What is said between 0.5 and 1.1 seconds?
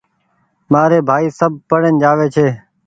مآري